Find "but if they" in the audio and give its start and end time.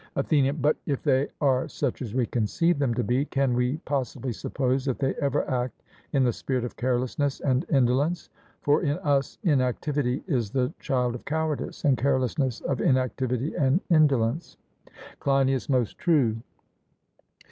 0.63-1.27